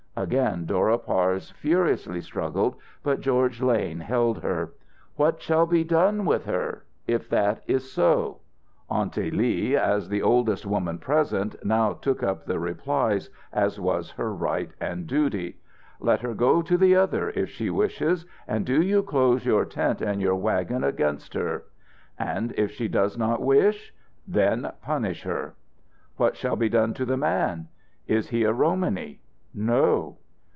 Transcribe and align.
Again 0.17 0.65
Dora 0.65 0.99
Parse 0.99 1.51
furiously 1.51 2.19
struggled, 2.21 2.75
but 3.01 3.21
George 3.21 3.59
Lane 3.61 4.01
held 4.01 4.43
her. 4.43 4.73
"What 5.15 5.41
shall 5.41 5.65
be 5.65 5.83
done 5.85 6.25
with 6.25 6.45
her? 6.45 6.83
If 7.07 7.29
that 7.29 7.63
is 7.65 7.91
so?" 7.91 8.41
Aunty 8.89 9.31
Lee, 9.31 9.75
as 9.77 10.09
the 10.09 10.21
oldest 10.21 10.65
woman 10.65 10.99
present, 10.99 11.55
now 11.63 11.93
took 11.93 12.21
up 12.21 12.45
the 12.45 12.59
replies, 12.59 13.29
as 13.53 13.79
was 13.79 14.11
her 14.11 14.31
right 14.33 14.69
and 14.81 15.07
duty: 15.07 15.57
"Let 16.01 16.21
her 16.21 16.33
go 16.35 16.61
to 16.61 16.77
that 16.77 16.93
other, 17.01 17.29
if 17.31 17.49
she 17.49 17.69
wishes, 17.71 18.25
and 18.49 18.65
do 18.65 18.81
you 18.81 19.03
close 19.03 19.45
your 19.45 19.63
tent 19.63 20.01
and 20.01 20.21
your 20.21 20.35
wagon 20.35 20.83
against 20.83 21.33
her." 21.35 21.63
"And 22.19 22.53
if 22.57 22.69
she 22.71 22.87
does 22.89 23.17
not 23.17 23.41
wish?" 23.41 23.93
"Then 24.27 24.71
punish 24.83 25.23
her." 25.23 25.55
"What 26.17 26.35
shall 26.35 26.57
be 26.57 26.69
done 26.69 26.93
to 26.95 27.05
the 27.05 27.17
man?" 27.17 27.69
"Is 28.07 28.29
he 28.29 28.43
a 28.43 28.51
Romany?" 28.53 29.19
"No." 29.53 30.17